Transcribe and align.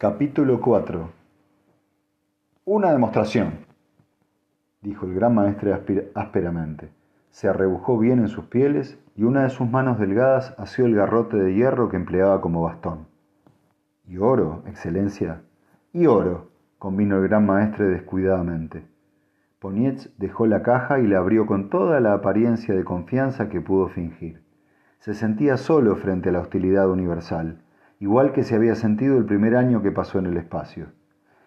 Capítulo 0.00 0.60
4 0.60 1.10
Una 2.66 2.92
demostración, 2.92 3.66
dijo 4.80 5.06
el 5.06 5.14
gran 5.14 5.34
maestre 5.34 5.74
ásperamente. 6.14 6.90
Se 7.30 7.48
arrebujó 7.48 7.98
bien 7.98 8.20
en 8.20 8.28
sus 8.28 8.44
pieles 8.44 8.96
y 9.16 9.24
una 9.24 9.42
de 9.42 9.50
sus 9.50 9.68
manos 9.68 9.98
delgadas 9.98 10.54
asió 10.56 10.86
el 10.86 10.94
garrote 10.94 11.36
de 11.36 11.52
hierro 11.52 11.88
que 11.88 11.96
empleaba 11.96 12.40
como 12.40 12.62
bastón. 12.62 13.08
¿Y 14.06 14.18
oro, 14.18 14.62
excelencia? 14.66 15.42
Y 15.92 16.06
oro, 16.06 16.48
convino 16.78 17.16
el 17.16 17.26
gran 17.26 17.44
maestre 17.44 17.86
descuidadamente. 17.86 18.86
Ponietz 19.58 20.16
dejó 20.16 20.46
la 20.46 20.62
caja 20.62 21.00
y 21.00 21.08
la 21.08 21.18
abrió 21.18 21.44
con 21.44 21.70
toda 21.70 21.98
la 21.98 22.12
apariencia 22.12 22.72
de 22.72 22.84
confianza 22.84 23.48
que 23.48 23.60
pudo 23.60 23.88
fingir. 23.88 24.44
Se 25.00 25.12
sentía 25.12 25.56
solo 25.56 25.96
frente 25.96 26.28
a 26.28 26.32
la 26.32 26.38
hostilidad 26.38 26.88
universal 26.88 27.64
igual 28.00 28.32
que 28.32 28.44
se 28.44 28.54
había 28.54 28.74
sentido 28.74 29.18
el 29.18 29.24
primer 29.24 29.56
año 29.56 29.82
que 29.82 29.92
pasó 29.92 30.18
en 30.18 30.26
el 30.26 30.36
espacio. 30.36 30.86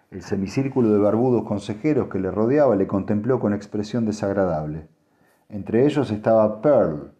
El 0.10 0.22
semicírculo 0.22 0.92
de 0.92 1.00
barbudos 1.00 1.44
consejeros 1.44 2.10
que 2.10 2.20
le 2.20 2.32
rodeaba 2.32 2.76
le 2.76 2.88
contempló 2.88 3.40
con 3.40 3.54
expresión 3.54 4.06
desagradable. 4.06 4.88
Entre 5.48 5.86
ellos 5.86 6.12
estaba 6.12 6.62
Pearl, 6.62 7.12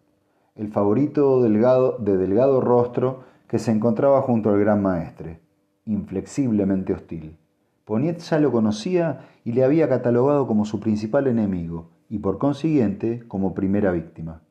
el 0.54 0.68
favorito 0.68 1.42
delgado, 1.42 1.96
de 1.98 2.18
delgado 2.18 2.60
rostro 2.60 3.24
que 3.48 3.58
se 3.58 3.72
encontraba 3.72 4.20
junto 4.22 4.50
al 4.50 4.60
gran 4.60 4.82
maestre, 4.82 5.40
inflexiblemente 5.86 6.92
hostil. 6.92 7.38
Poniet 7.84 8.18
ya 8.18 8.38
lo 8.38 8.52
conocía 8.52 9.26
y 9.44 9.52
le 9.52 9.64
había 9.64 9.88
catalogado 9.88 10.46
como 10.46 10.64
su 10.64 10.78
principal 10.78 11.26
enemigo 11.26 11.88
y 12.08 12.18
por 12.18 12.38
consiguiente 12.38 13.24
como 13.26 13.54
primera 13.54 13.90
víctima. 13.90 14.42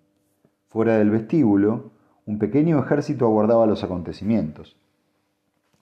Fuera 0.67 0.97
del 0.97 1.11
vestíbulo, 1.11 1.90
un 2.25 2.39
pequeño 2.39 2.79
ejército 2.79 3.25
aguardaba 3.25 3.65
los 3.65 3.83
acontecimientos. 3.83 4.77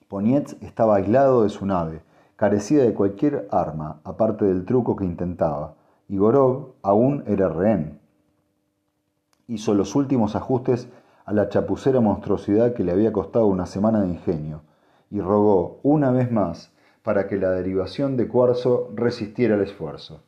Ponietz 0.08 0.56
estaba 0.62 0.96
aislado 0.96 1.44
de 1.44 1.50
su 1.50 1.66
nave, 1.66 2.02
carecía 2.36 2.84
de 2.84 2.94
cualquier 2.94 3.48
arma, 3.52 4.00
aparte 4.04 4.46
del 4.46 4.66
truco 4.66 4.96
que 4.96 5.06
intentaba, 5.06 5.76
y 6.08 6.18
Gorov 6.18 6.74
aún 6.82 7.24
era 7.28 7.50
rehén. 7.50 8.00
Hizo 9.48 9.74
los 9.74 9.96
últimos 9.96 10.36
ajustes 10.36 10.88
a 11.26 11.34
la 11.34 11.50
chapucera 11.50 12.00
monstruosidad 12.00 12.74
que 12.74 12.84
le 12.84 12.92
había 12.92 13.12
costado 13.12 13.46
una 13.46 13.66
semana 13.66 14.02
de 14.02 14.08
ingenio, 14.08 14.62
y 15.12 15.22
rogó 15.22 15.80
una 15.84 16.12
vez 16.12 16.32
más 16.32 16.72
para 17.04 17.28
que 17.28 17.38
la 17.38 17.52
derivación 17.52 18.18
de 18.18 18.28
cuarzo 18.28 18.92
resistiera 18.96 19.56
el 19.56 19.62
esfuerzo. 19.62 20.22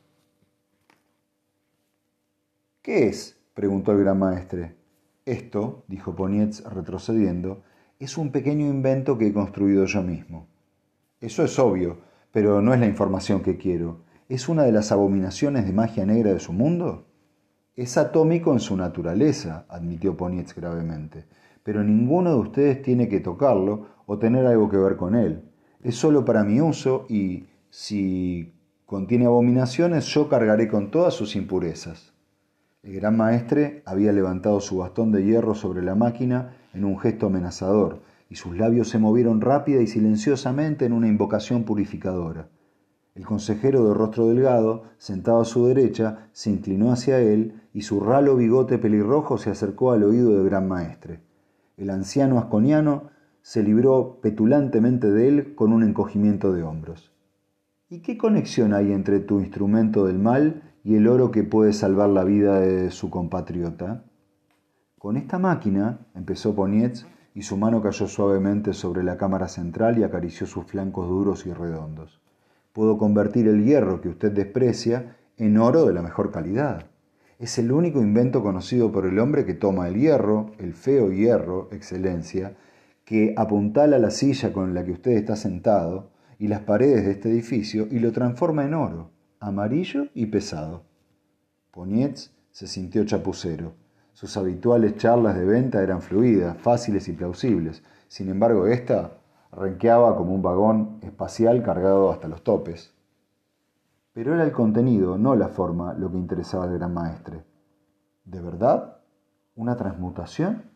¿Qué 2.82 3.06
es? 3.06 3.38
preguntó 3.54 3.92
el 3.92 4.00
gran 4.00 4.18
maestre. 4.18 4.81
Esto, 5.24 5.84
dijo 5.86 6.16
Ponietz 6.16 6.64
retrocediendo, 6.64 7.62
es 8.00 8.18
un 8.18 8.32
pequeño 8.32 8.66
invento 8.66 9.18
que 9.18 9.28
he 9.28 9.32
construido 9.32 9.84
yo 9.84 10.02
mismo. 10.02 10.48
Eso 11.20 11.44
es 11.44 11.56
obvio, 11.60 11.98
pero 12.32 12.60
no 12.60 12.74
es 12.74 12.80
la 12.80 12.86
información 12.86 13.40
que 13.40 13.56
quiero. 13.56 14.00
¿Es 14.28 14.48
una 14.48 14.64
de 14.64 14.72
las 14.72 14.90
abominaciones 14.90 15.64
de 15.64 15.72
magia 15.72 16.04
negra 16.04 16.32
de 16.32 16.40
su 16.40 16.52
mundo? 16.52 17.06
Es 17.76 17.96
atómico 17.96 18.52
en 18.52 18.58
su 18.58 18.76
naturaleza, 18.76 19.64
admitió 19.68 20.16
Ponietz 20.16 20.54
gravemente, 20.54 21.26
pero 21.62 21.84
ninguno 21.84 22.30
de 22.30 22.40
ustedes 22.40 22.82
tiene 22.82 23.08
que 23.08 23.20
tocarlo 23.20 23.86
o 24.06 24.18
tener 24.18 24.44
algo 24.44 24.68
que 24.68 24.78
ver 24.78 24.96
con 24.96 25.14
él. 25.14 25.44
Es 25.84 25.94
solo 25.94 26.24
para 26.24 26.42
mi 26.42 26.60
uso 26.60 27.06
y, 27.08 27.46
si 27.70 28.52
contiene 28.86 29.26
abominaciones, 29.26 30.06
yo 30.06 30.28
cargaré 30.28 30.66
con 30.66 30.90
todas 30.90 31.14
sus 31.14 31.36
impurezas. 31.36 32.12
El 32.82 32.94
gran 32.94 33.16
maestre 33.16 33.84
había 33.86 34.12
levantado 34.12 34.60
su 34.60 34.78
bastón 34.78 35.12
de 35.12 35.22
hierro 35.24 35.54
sobre 35.54 35.82
la 35.82 35.94
máquina 35.94 36.56
en 36.74 36.84
un 36.84 36.98
gesto 36.98 37.26
amenazador, 37.26 38.00
y 38.28 38.34
sus 38.34 38.56
labios 38.56 38.88
se 38.88 38.98
movieron 38.98 39.40
rápida 39.40 39.80
y 39.80 39.86
silenciosamente 39.86 40.84
en 40.84 40.92
una 40.92 41.06
invocación 41.06 41.62
purificadora. 41.62 42.48
El 43.14 43.24
consejero 43.24 43.86
de 43.86 43.94
rostro 43.94 44.26
delgado, 44.26 44.84
sentado 44.98 45.42
a 45.42 45.44
su 45.44 45.66
derecha, 45.66 46.28
se 46.32 46.50
inclinó 46.50 46.90
hacia 46.90 47.20
él 47.20 47.60
y 47.72 47.82
su 47.82 48.00
ralo 48.00 48.36
bigote 48.36 48.78
pelirrojo 48.78 49.38
se 49.38 49.50
acercó 49.50 49.92
al 49.92 50.02
oído 50.02 50.36
del 50.36 50.46
gran 50.46 50.66
maestre. 50.66 51.20
El 51.76 51.88
anciano 51.88 52.38
asconiano 52.38 53.10
se 53.42 53.62
libró 53.62 54.18
petulantemente 54.20 55.08
de 55.08 55.28
él 55.28 55.54
con 55.54 55.72
un 55.72 55.84
encogimiento 55.84 56.52
de 56.52 56.64
hombros. 56.64 57.12
¿Y 57.88 58.00
qué 58.00 58.18
conexión 58.18 58.74
hay 58.74 58.90
entre 58.90 59.20
tu 59.20 59.38
instrumento 59.38 60.06
del 60.06 60.18
mal 60.18 60.71
y 60.84 60.96
el 60.96 61.06
oro 61.06 61.30
que 61.30 61.44
puede 61.44 61.72
salvar 61.72 62.08
la 62.08 62.24
vida 62.24 62.58
de 62.60 62.90
su 62.90 63.08
compatriota. 63.08 64.04
Con 64.98 65.16
esta 65.16 65.38
máquina, 65.38 66.00
empezó 66.14 66.54
Ponietz, 66.54 67.06
y 67.34 67.42
su 67.42 67.56
mano 67.56 67.80
cayó 67.80 68.08
suavemente 68.08 68.74
sobre 68.74 69.02
la 69.02 69.16
cámara 69.16 69.48
central 69.48 69.98
y 69.98 70.02
acarició 70.02 70.46
sus 70.46 70.66
flancos 70.66 71.08
duros 71.08 71.46
y 71.46 71.52
redondos. 71.52 72.20
Puedo 72.72 72.98
convertir 72.98 73.48
el 73.48 73.64
hierro 73.64 74.00
que 74.00 74.10
usted 74.10 74.32
desprecia 74.32 75.16
en 75.38 75.56
oro 75.56 75.86
de 75.86 75.94
la 75.94 76.02
mejor 76.02 76.30
calidad. 76.30 76.86
Es 77.38 77.58
el 77.58 77.72
único 77.72 78.02
invento 78.02 78.42
conocido 78.42 78.92
por 78.92 79.06
el 79.06 79.18
hombre 79.18 79.46
que 79.46 79.54
toma 79.54 79.88
el 79.88 79.96
hierro, 79.96 80.50
el 80.58 80.74
feo 80.74 81.10
hierro, 81.10 81.68
excelencia, 81.72 82.56
que 83.04 83.34
apuntala 83.36 83.98
la 83.98 84.10
silla 84.10 84.52
con 84.52 84.74
la 84.74 84.84
que 84.84 84.92
usted 84.92 85.12
está 85.12 85.34
sentado 85.34 86.10
y 86.38 86.48
las 86.48 86.60
paredes 86.60 87.04
de 87.04 87.12
este 87.12 87.30
edificio 87.30 87.86
y 87.90 87.98
lo 87.98 88.12
transforma 88.12 88.64
en 88.64 88.74
oro 88.74 89.10
amarillo 89.42 90.06
y 90.14 90.26
pesado. 90.26 90.82
Ponietz 91.72 92.30
se 92.52 92.68
sintió 92.68 93.04
chapucero. 93.04 93.72
Sus 94.12 94.36
habituales 94.36 94.96
charlas 94.96 95.34
de 95.34 95.44
venta 95.44 95.82
eran 95.82 96.00
fluidas, 96.00 96.56
fáciles 96.58 97.08
y 97.08 97.12
plausibles. 97.12 97.82
Sin 98.06 98.28
embargo, 98.28 98.66
esta 98.66 99.18
renqueaba 99.50 100.16
como 100.16 100.32
un 100.32 100.42
vagón 100.42 100.98
espacial 101.02 101.62
cargado 101.62 102.12
hasta 102.12 102.28
los 102.28 102.44
topes. 102.44 102.94
Pero 104.12 104.34
era 104.34 104.44
el 104.44 104.52
contenido, 104.52 105.18
no 105.18 105.34
la 105.34 105.48
forma, 105.48 105.94
lo 105.94 106.10
que 106.10 106.18
interesaba 106.18 106.64
al 106.64 106.74
gran 106.74 106.94
maestre. 106.94 107.42
¿De 108.24 108.40
verdad? 108.40 108.98
¿Una 109.56 109.76
transmutación? 109.76 110.70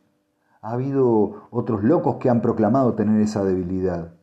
Ha 0.60 0.72
habido 0.72 1.46
otros 1.50 1.84
locos 1.84 2.16
que 2.16 2.30
han 2.30 2.42
proclamado 2.42 2.94
tener 2.94 3.20
esa 3.20 3.44
debilidad. 3.44 4.14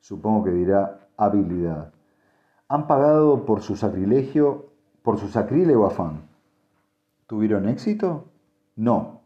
Supongo 0.00 0.44
que 0.44 0.50
dirá 0.50 1.08
habilidad 1.16 1.92
han 2.68 2.86
pagado 2.86 3.46
por 3.46 3.62
su 3.62 3.76
sacrilegio, 3.76 4.66
por 5.02 5.18
su 5.18 5.28
sacrílego 5.28 5.86
afán. 5.86 6.28
¿Tuvieron 7.26 7.68
éxito? 7.68 8.26
No. 8.76 9.22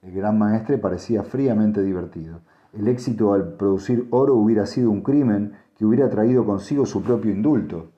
El 0.00 0.12
gran 0.12 0.38
maestre 0.38 0.78
parecía 0.78 1.22
fríamente 1.22 1.82
divertido. 1.82 2.40
El 2.72 2.88
éxito 2.88 3.32
al 3.34 3.54
producir 3.54 4.08
oro 4.10 4.34
hubiera 4.34 4.66
sido 4.66 4.90
un 4.90 5.02
crimen 5.02 5.56
que 5.76 5.84
hubiera 5.84 6.08
traído 6.08 6.46
consigo 6.46 6.86
su 6.86 7.02
propio 7.02 7.32
indulto. 7.32 7.90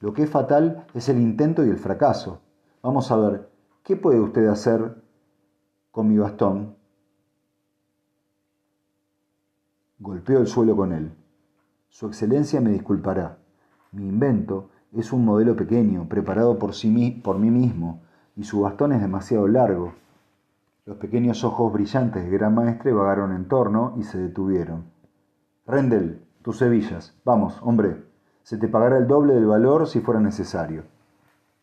Lo 0.00 0.12
que 0.12 0.22
es 0.22 0.30
fatal 0.30 0.86
es 0.94 1.08
el 1.08 1.18
intento 1.18 1.66
y 1.66 1.70
el 1.70 1.78
fracaso. 1.78 2.40
Vamos 2.82 3.10
a 3.10 3.16
ver, 3.16 3.48
¿qué 3.82 3.96
puede 3.96 4.20
usted 4.20 4.46
hacer 4.46 5.02
con 5.90 6.08
mi 6.08 6.16
bastón? 6.16 6.76
Golpeó 9.98 10.38
el 10.38 10.46
suelo 10.46 10.76
con 10.76 10.92
él. 10.92 11.12
Su 11.88 12.06
excelencia 12.06 12.60
me 12.60 12.70
disculpará. 12.70 13.38
Mi 13.92 14.06
invento 14.06 14.68
es 14.92 15.12
un 15.12 15.24
modelo 15.24 15.56
pequeño, 15.56 16.08
preparado 16.08 16.58
por, 16.58 16.74
sí, 16.74 17.20
por 17.24 17.38
mí 17.38 17.50
mismo, 17.50 18.02
y 18.36 18.44
su 18.44 18.60
bastón 18.60 18.92
es 18.92 19.00
demasiado 19.00 19.48
largo. 19.48 19.94
Los 20.84 20.98
pequeños 20.98 21.42
ojos 21.44 21.72
brillantes 21.72 22.22
del 22.22 22.32
gran 22.32 22.54
maestre 22.54 22.92
vagaron 22.92 23.32
en 23.32 23.46
torno 23.48 23.94
y 23.96 24.04
se 24.04 24.18
detuvieron. 24.18 24.84
Rendel, 25.66 26.22
tus 26.42 26.62
hebillas. 26.62 27.14
Vamos, 27.24 27.60
hombre. 27.62 28.04
Se 28.42 28.56
te 28.56 28.68
pagará 28.68 28.98
el 28.98 29.06
doble 29.06 29.34
del 29.34 29.46
valor 29.46 29.86
si 29.86 30.00
fuera 30.00 30.20
necesario. 30.20 30.84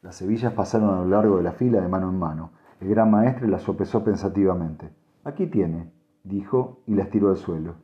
Las 0.02 0.22
hebillas 0.22 0.54
pasaron 0.54 0.90
a 0.90 0.98
lo 1.00 1.08
largo 1.08 1.38
de 1.38 1.44
la 1.44 1.54
fila 1.54 1.82
de 1.82 1.88
mano 1.88 2.10
en 2.10 2.20
mano. 2.20 2.52
El 2.80 2.90
gran 2.90 3.10
maestre 3.10 3.48
las 3.48 3.64
sopesó 3.64 4.04
pensativamente. 4.04 4.92
Aquí 5.24 5.48
tiene, 5.48 5.92
dijo 6.24 6.82
y 6.86 6.94
las 6.94 7.10
tiró 7.10 7.30
al 7.30 7.38
suelo. 7.38 7.76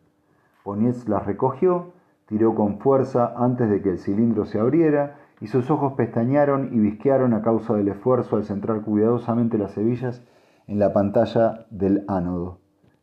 Ponietz 0.64 1.08
las 1.08 1.26
recogió 1.26 1.94
Tiró 2.32 2.56
con 2.56 2.80
fuerza 2.80 3.34
antes 3.36 3.70
de 3.70 3.82
que 3.82 3.90
el 3.90 4.00
cilindro 4.00 4.46
se 4.46 4.58
abriera 4.58 5.18
y 5.42 5.48
sus 5.48 5.70
ojos 5.70 5.96
pestañearon 5.98 6.70
y 6.72 6.80
visquearon 6.80 7.34
a 7.34 7.42
causa 7.42 7.74
del 7.74 7.90
esfuerzo 7.90 8.38
al 8.38 8.46
centrar 8.46 8.84
cuidadosamente 8.84 9.58
las 9.58 9.78
hebillas 9.78 10.22
en 10.66 10.80
la 10.80 10.94
pantalla 10.94 11.66
del 11.72 12.06
ánodo. 12.08 12.60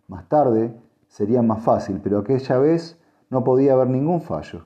Más 0.07 0.27
tarde 0.31 0.75
sería 1.09 1.43
más 1.43 1.63
fácil, 1.63 2.01
pero 2.03 2.21
aquella 2.21 2.57
vez 2.57 2.99
no 3.29 3.45
podía 3.45 3.75
haber 3.75 3.89
ningún 3.89 4.23
fallo. 4.23 4.65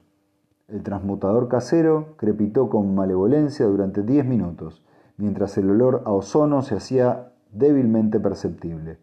El 0.69 0.85
transmutador 0.85 1.49
casero 1.49 2.15
crepitó 2.17 2.70
con 2.70 2.94
malevolencia 2.94 3.67
durante 3.67 4.05
diez 4.05 4.25
minutos, 4.25 4.87
mientras 5.17 5.58
el 5.58 5.70
olor 5.70 6.05
a 6.06 6.12
ozono 6.12 6.62
se 6.62 6.76
hacía 6.76 7.32
débilmente 7.50 8.20
perceptible. 8.20 9.00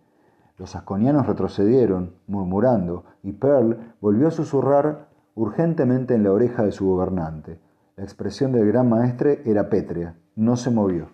Los 0.58 0.78
asconianos 0.78 1.28
retrocedieron, 1.28 2.14
murmurando, 2.28 3.04
y 3.24 3.34
Pearl 3.34 3.94
volvió 4.00 4.30
a 4.30 4.32
susurrar 4.32 5.09
urgentemente 5.40 6.16
en 6.16 6.24
la 6.26 6.34
oreja 6.34 6.64
de 6.64 6.74
su 6.74 6.86
gobernante. 6.86 7.60
La 7.96 8.04
expresión 8.04 8.52
del 8.52 8.68
gran 8.68 8.90
maestre 8.90 9.42
era 9.46 9.70
pétrea, 9.70 10.18
no 10.36 10.58
se 10.58 10.70
movió. 10.70 11.12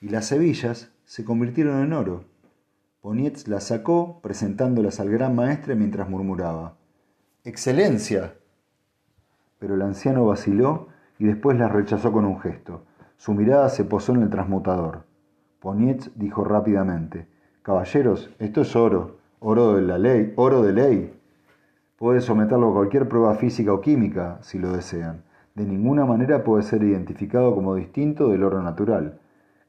Y 0.00 0.08
las 0.08 0.32
hebillas 0.32 0.90
se 1.04 1.26
convirtieron 1.26 1.82
en 1.82 1.92
oro. 1.92 2.24
Ponietz 3.02 3.48
las 3.48 3.64
sacó, 3.64 4.20
presentándolas 4.22 4.98
al 4.98 5.10
gran 5.10 5.34
maestre 5.34 5.74
mientras 5.74 6.08
murmuraba. 6.08 6.78
Excelencia. 7.44 8.32
Pero 9.58 9.74
el 9.74 9.82
anciano 9.82 10.24
vaciló 10.24 10.88
y 11.18 11.26
después 11.26 11.58
la 11.58 11.68
rechazó 11.68 12.12
con 12.12 12.24
un 12.24 12.40
gesto. 12.40 12.86
Su 13.18 13.34
mirada 13.34 13.68
se 13.68 13.84
posó 13.84 14.14
en 14.14 14.22
el 14.22 14.30
transmutador. 14.30 15.04
Ponietz 15.58 16.10
dijo 16.14 16.44
rápidamente, 16.44 17.28
Caballeros, 17.60 18.30
esto 18.38 18.62
es 18.62 18.74
oro, 18.74 19.18
oro 19.38 19.74
de 19.74 19.82
la 19.82 19.98
ley, 19.98 20.32
oro 20.36 20.62
de 20.62 20.72
ley. 20.72 21.19
Puede 22.00 22.22
someterlo 22.22 22.70
a 22.70 22.72
cualquier 22.72 23.10
prueba 23.10 23.34
física 23.34 23.74
o 23.74 23.82
química, 23.82 24.38
si 24.40 24.58
lo 24.58 24.72
desean. 24.72 25.22
De 25.54 25.66
ninguna 25.66 26.06
manera 26.06 26.44
puede 26.44 26.62
ser 26.62 26.82
identificado 26.82 27.54
como 27.54 27.74
distinto 27.74 28.30
del 28.30 28.42
oro 28.42 28.62
natural. 28.62 29.18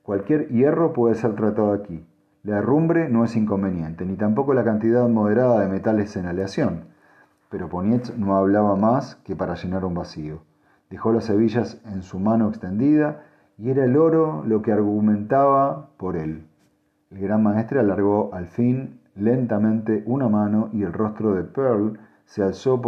Cualquier 0.02 0.48
hierro 0.48 0.94
puede 0.94 1.16
ser 1.16 1.36
tratado 1.36 1.74
aquí. 1.74 2.06
La 2.44 2.60
herrumbre 2.60 3.10
no 3.10 3.26
es 3.26 3.36
inconveniente, 3.36 4.06
ni 4.06 4.16
tampoco 4.16 4.54
la 4.54 4.64
cantidad 4.64 5.10
moderada 5.10 5.60
de 5.60 5.68
metales 5.68 6.16
en 6.16 6.26
aleación. 6.26 6.86
Pero 7.50 7.68
Ponietz 7.68 8.18
no 8.18 8.38
hablaba 8.38 8.78
más 8.78 9.16
que 9.26 9.36
para 9.36 9.56
llenar 9.56 9.84
un 9.84 9.96
vacío. 9.96 10.40
Dejó 10.90 11.12
las 11.12 11.30
hebillas 11.30 11.82
en 11.84 12.02
su 12.02 12.18
mano 12.18 12.48
extendida 12.48 13.26
y 13.58 13.72
era 13.72 13.84
el 13.84 13.98
oro 13.98 14.46
lo 14.48 14.62
que 14.62 14.72
argumentaba 14.72 15.90
por 15.98 16.16
él. 16.16 16.46
El 17.10 17.20
gran 17.20 17.44
maestre 17.44 17.82
alargó 17.82 18.34
al 18.34 18.48
fin 18.48 19.02
lentamente 19.16 20.02
una 20.06 20.30
mano 20.30 20.70
y 20.72 20.84
el 20.84 20.94
rostro 20.94 21.36
de 21.36 21.44
Pearl 21.44 22.00
se 22.32 22.42
alzó 22.42 22.82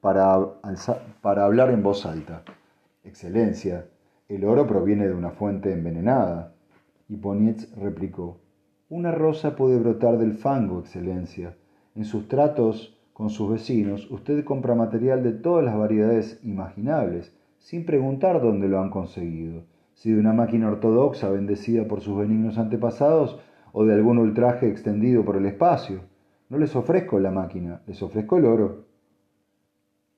para, 0.00 1.44
hablar 1.44 1.70
en 1.70 1.80
voz 1.80 2.06
alta. 2.06 2.42
Excelencia, 3.04 3.86
el 4.28 4.44
oro 4.44 4.66
proviene 4.66 5.06
de 5.06 5.14
una 5.14 5.30
fuente 5.30 5.72
envenenada. 5.72 6.54
Y 7.08 7.16
Ponietz 7.16 7.72
replicó, 7.76 8.40
una 8.88 9.12
rosa 9.12 9.54
puede 9.54 9.78
brotar 9.78 10.18
del 10.18 10.32
fango, 10.32 10.80
Excelencia. 10.80 11.54
En 11.94 12.04
sus 12.04 12.26
tratos 12.26 12.98
con 13.12 13.30
sus 13.30 13.48
vecinos, 13.52 14.10
usted 14.10 14.42
compra 14.42 14.74
material 14.74 15.22
de 15.22 15.34
todas 15.34 15.64
las 15.64 15.78
variedades 15.78 16.40
imaginables, 16.42 17.32
sin 17.58 17.86
preguntar 17.86 18.42
dónde 18.42 18.66
lo 18.66 18.80
han 18.80 18.90
conseguido, 18.90 19.62
si 19.94 20.10
de 20.10 20.18
una 20.18 20.32
máquina 20.32 20.66
ortodoxa 20.66 21.30
bendecida 21.30 21.86
por 21.86 22.00
sus 22.00 22.18
benignos 22.18 22.58
antepasados 22.58 23.38
o 23.70 23.84
de 23.84 23.94
algún 23.94 24.18
ultraje 24.18 24.68
extendido 24.68 25.24
por 25.24 25.36
el 25.36 25.46
espacio. 25.46 26.09
No 26.50 26.58
les 26.58 26.74
ofrezco 26.74 27.20
la 27.20 27.30
máquina, 27.30 27.80
les 27.86 28.02
ofrezco 28.02 28.36
el 28.36 28.44
oro. 28.44 28.84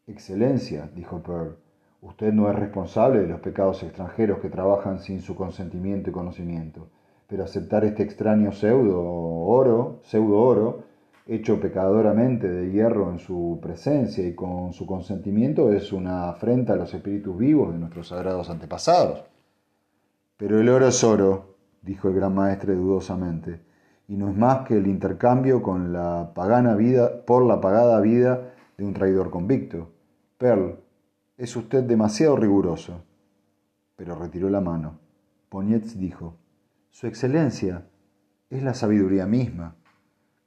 Excelencia, 0.07 0.91
dijo 0.95 1.23
Pearl, 1.23 1.59
usted 2.01 2.33
no 2.33 2.51
es 2.51 2.57
responsable 2.57 3.21
de 3.21 3.29
los 3.29 3.41
pecados 3.41 3.83
extranjeros 3.83 4.39
que 4.41 4.49
trabajan 4.49 4.99
sin 4.99 5.21
su 5.21 5.35
consentimiento 5.35 6.09
y 6.09 6.15
conocimiento, 6.15 6.89
pero 7.29 7.45
aceptar 7.45 7.85
este 7.85 8.03
extraño 8.03 8.51
pseudo 8.51 9.03
oro, 9.03 10.01
pseudo 10.05 10.41
oro, 10.41 10.85
hecho 11.27 11.61
pecadoramente 11.61 12.49
de 12.49 12.71
hierro 12.73 13.11
en 13.11 13.19
su 13.19 13.59
presencia 13.63 14.27
y 14.27 14.35
con 14.35 14.73
su 14.73 14.87
consentimiento 14.87 15.71
es 15.71 15.93
una 15.93 16.31
afrenta 16.31 16.73
a 16.73 16.77
los 16.77 16.95
espíritus 16.95 17.37
vivos 17.37 17.75
de 17.75 17.79
nuestros 17.79 18.09
sagrados 18.09 18.49
antepasados. 18.49 19.23
Pero 20.39 20.59
el 20.59 20.69
oro 20.71 20.89
es 20.89 21.05
oro, 21.05 21.57
dijo 21.83 22.09
el 22.09 22.15
gran 22.15 22.35
maestre 22.35 22.75
dudosamente, 22.75 23.61
y 24.13 24.17
no 24.19 24.29
es 24.29 24.37
más 24.37 24.67
que 24.67 24.77
el 24.77 24.89
intercambio 24.89 25.63
con 25.63 25.91
la 25.95 26.33
pagana 26.35 26.75
vida, 26.75 27.25
por 27.25 27.47
la 27.47 27.63
pagada 27.63 27.99
vida 27.99 28.53
de 28.77 28.85
un 28.85 28.93
traidor 28.93 29.31
convicto. 29.31 29.89
Pearl, 30.37 30.81
es 31.39 31.57
usted 31.57 31.83
demasiado 31.85 32.37
riguroso. 32.37 33.05
Pero 33.97 34.15
retiró 34.15 34.51
la 34.51 34.61
mano. 34.61 34.99
Ponietz 35.49 35.97
dijo, 35.97 36.37
Su 36.91 37.07
Excelencia, 37.07 37.87
es 38.51 38.63
la 38.63 38.75
sabiduría 38.75 39.25
misma. 39.25 39.77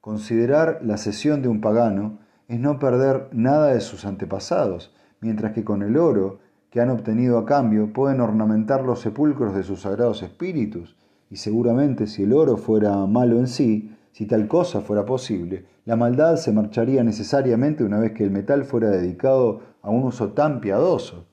Considerar 0.00 0.78
la 0.84 0.96
cesión 0.96 1.42
de 1.42 1.48
un 1.48 1.60
pagano 1.60 2.20
es 2.46 2.60
no 2.60 2.78
perder 2.78 3.30
nada 3.32 3.74
de 3.74 3.80
sus 3.80 4.04
antepasados, 4.04 4.94
mientras 5.20 5.54
que 5.54 5.64
con 5.64 5.82
el 5.82 5.96
oro 5.96 6.38
que 6.70 6.80
han 6.80 6.90
obtenido 6.90 7.36
a 7.36 7.46
cambio 7.46 7.92
pueden 7.92 8.20
ornamentar 8.20 8.84
los 8.84 9.00
sepulcros 9.00 9.56
de 9.56 9.64
sus 9.64 9.80
sagrados 9.80 10.22
espíritus 10.22 10.94
y 11.30 11.36
seguramente 11.36 12.06
si 12.06 12.22
el 12.22 12.32
oro 12.32 12.56
fuera 12.56 13.06
malo 13.06 13.38
en 13.38 13.48
sí, 13.48 13.96
si 14.12 14.26
tal 14.26 14.48
cosa 14.48 14.80
fuera 14.80 15.04
posible, 15.04 15.66
la 15.84 15.96
maldad 15.96 16.36
se 16.36 16.52
marcharía 16.52 17.04
necesariamente 17.04 17.84
una 17.84 17.98
vez 17.98 18.12
que 18.12 18.24
el 18.24 18.30
metal 18.30 18.64
fuera 18.64 18.88
dedicado 18.88 19.60
a 19.82 19.90
un 19.90 20.04
uso 20.04 20.32
tan 20.32 20.60
piadoso. 20.60 21.26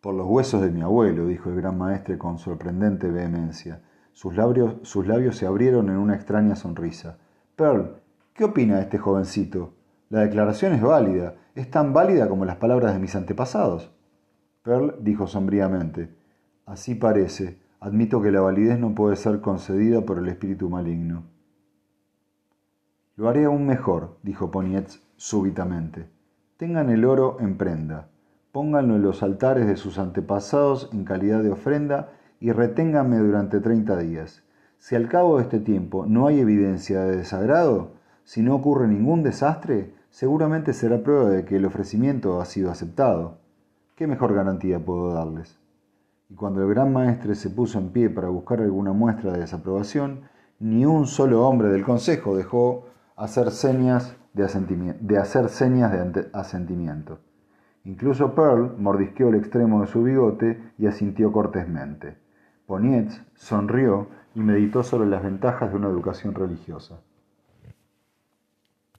Por 0.00 0.14
los 0.14 0.26
huesos 0.26 0.62
de 0.62 0.70
mi 0.70 0.82
abuelo, 0.82 1.26
dijo 1.26 1.50
el 1.50 1.56
gran 1.56 1.78
maestre 1.78 2.18
con 2.18 2.38
sorprendente 2.38 3.10
vehemencia. 3.10 3.80
Sus 4.12 4.36
labios, 4.36 4.76
sus 4.82 5.06
labios 5.06 5.36
se 5.36 5.46
abrieron 5.46 5.88
en 5.88 5.96
una 5.96 6.14
extraña 6.14 6.56
sonrisa. 6.56 7.18
Pearl, 7.56 7.96
¿qué 8.34 8.44
opina 8.44 8.80
este 8.80 8.98
jovencito? 8.98 9.72
La 10.10 10.20
declaración 10.20 10.74
es 10.74 10.82
válida, 10.82 11.36
es 11.54 11.70
tan 11.70 11.92
válida 11.92 12.28
como 12.28 12.44
las 12.44 12.56
palabras 12.56 12.92
de 12.92 13.00
mis 13.00 13.16
antepasados. 13.16 13.90
Pearl 14.62 14.96
dijo 15.00 15.26
sombríamente, 15.26 16.14
Así 16.66 16.94
parece, 16.94 17.58
Admito 17.84 18.22
que 18.22 18.32
la 18.32 18.40
validez 18.40 18.78
no 18.78 18.94
puede 18.94 19.14
ser 19.14 19.42
concedida 19.42 20.06
por 20.06 20.18
el 20.18 20.26
espíritu 20.28 20.70
maligno. 20.70 21.24
Lo 23.14 23.28
haré 23.28 23.44
aún 23.44 23.66
mejor, 23.66 24.16
dijo 24.22 24.50
Ponietz 24.50 25.02
súbitamente. 25.16 26.08
Tengan 26.56 26.88
el 26.88 27.04
oro 27.04 27.36
en 27.40 27.58
prenda, 27.58 28.08
pónganlo 28.52 28.96
en 28.96 29.02
los 29.02 29.22
altares 29.22 29.66
de 29.66 29.76
sus 29.76 29.98
antepasados 29.98 30.88
en 30.94 31.04
calidad 31.04 31.42
de 31.42 31.50
ofrenda 31.50 32.08
y 32.40 32.52
reténganme 32.52 33.18
durante 33.18 33.60
treinta 33.60 33.98
días. 33.98 34.42
Si 34.78 34.94
al 34.94 35.06
cabo 35.10 35.36
de 35.36 35.42
este 35.42 35.60
tiempo 35.60 36.06
no 36.06 36.26
hay 36.26 36.40
evidencia 36.40 37.02
de 37.02 37.18
desagrado, 37.18 37.90
si 38.24 38.40
no 38.40 38.54
ocurre 38.54 38.88
ningún 38.88 39.22
desastre, 39.22 39.92
seguramente 40.08 40.72
será 40.72 41.02
prueba 41.02 41.28
de 41.28 41.44
que 41.44 41.56
el 41.56 41.66
ofrecimiento 41.66 42.40
ha 42.40 42.46
sido 42.46 42.70
aceptado. 42.70 43.40
¿Qué 43.94 44.06
mejor 44.06 44.32
garantía 44.32 44.82
puedo 44.82 45.12
darles? 45.12 45.62
Y 46.28 46.34
cuando 46.34 46.62
el 46.62 46.68
gran 46.68 46.92
maestre 46.92 47.34
se 47.34 47.50
puso 47.50 47.78
en 47.78 47.90
pie 47.90 48.10
para 48.10 48.28
buscar 48.28 48.60
alguna 48.60 48.92
muestra 48.92 49.32
de 49.32 49.40
desaprobación, 49.40 50.22
ni 50.58 50.86
un 50.86 51.06
solo 51.06 51.46
hombre 51.46 51.68
del 51.68 51.84
consejo 51.84 52.36
dejó 52.36 52.86
hacer 53.16 53.50
señas 53.50 54.16
de, 54.32 54.96
de 55.00 55.18
hacer 55.18 55.48
señas 55.48 55.92
de 55.92 56.28
asentimiento. 56.32 57.18
Incluso 57.84 58.34
Pearl 58.34 58.74
mordisqueó 58.78 59.28
el 59.28 59.34
extremo 59.34 59.82
de 59.82 59.86
su 59.86 60.02
bigote 60.02 60.72
y 60.78 60.86
asintió 60.86 61.30
cortésmente. 61.32 62.16
Ponietz 62.66 63.20
sonrió 63.34 64.08
y 64.34 64.40
meditó 64.40 64.82
sobre 64.82 65.08
las 65.08 65.22
ventajas 65.22 65.70
de 65.70 65.76
una 65.76 65.88
educación 65.88 66.34
religiosa. 66.34 67.00